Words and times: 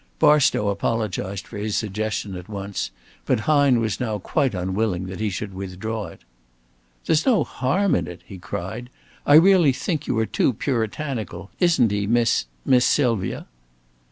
Barstow 0.17 0.69
apologized 0.69 1.45
for 1.45 1.59
his 1.59 1.75
suggestion 1.77 2.35
at 2.35 2.49
once, 2.49 2.89
but 3.27 3.41
Hine 3.41 3.79
was 3.79 3.99
now 3.99 4.17
quite 4.17 4.55
unwilling 4.55 5.05
that 5.05 5.19
he 5.19 5.29
should 5.29 5.53
withdraw 5.53 6.07
it. 6.07 6.21
"There's 7.05 7.23
no 7.27 7.43
harm 7.43 7.93
in 7.93 8.07
it," 8.07 8.21
he 8.25 8.39
cried. 8.39 8.89
"I 9.27 9.35
really 9.35 9.71
think 9.73 10.07
you 10.07 10.17
are 10.17 10.25
too 10.25 10.53
Puritanical, 10.53 11.51
isn't 11.59 11.91
he, 11.91 12.07
Miss 12.07 12.47
Miss 12.65 12.83
Sylvia?" 12.83 13.45